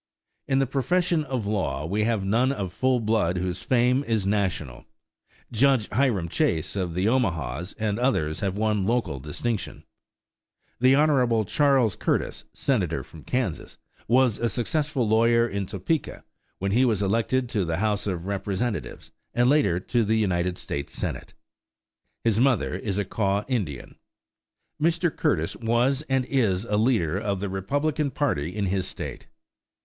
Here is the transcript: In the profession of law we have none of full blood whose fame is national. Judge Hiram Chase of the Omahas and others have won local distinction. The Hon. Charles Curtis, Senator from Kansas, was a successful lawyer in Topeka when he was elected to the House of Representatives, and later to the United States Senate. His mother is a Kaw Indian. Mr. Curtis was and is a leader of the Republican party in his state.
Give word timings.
In 0.47 0.57
the 0.57 0.65
profession 0.65 1.23
of 1.25 1.45
law 1.45 1.85
we 1.85 2.05
have 2.05 2.23
none 2.25 2.51
of 2.51 2.73
full 2.73 2.99
blood 2.99 3.37
whose 3.37 3.61
fame 3.61 4.03
is 4.05 4.25
national. 4.25 4.85
Judge 5.51 5.87
Hiram 5.89 6.27
Chase 6.27 6.75
of 6.75 6.95
the 6.95 7.05
Omahas 7.07 7.75
and 7.77 7.99
others 7.99 8.39
have 8.39 8.57
won 8.57 8.87
local 8.87 9.19
distinction. 9.19 9.83
The 10.79 10.95
Hon. 10.95 11.43
Charles 11.45 11.95
Curtis, 11.95 12.45
Senator 12.51 13.03
from 13.03 13.21
Kansas, 13.23 13.77
was 14.07 14.39
a 14.39 14.49
successful 14.49 15.07
lawyer 15.07 15.47
in 15.47 15.67
Topeka 15.67 16.23
when 16.57 16.71
he 16.71 16.83
was 16.83 17.03
elected 17.03 17.47
to 17.49 17.63
the 17.63 17.77
House 17.77 18.07
of 18.07 18.25
Representatives, 18.25 19.11
and 19.35 19.47
later 19.51 19.79
to 19.79 20.03
the 20.03 20.15
United 20.17 20.57
States 20.57 20.93
Senate. 20.93 21.35
His 22.23 22.39
mother 22.39 22.73
is 22.73 22.97
a 22.97 23.05
Kaw 23.05 23.45
Indian. 23.47 23.99
Mr. 24.81 25.15
Curtis 25.15 25.55
was 25.57 26.01
and 26.09 26.25
is 26.25 26.65
a 26.65 26.77
leader 26.77 27.19
of 27.19 27.39
the 27.39 27.49
Republican 27.49 28.09
party 28.09 28.55
in 28.55 28.65
his 28.65 28.87
state. 28.87 29.27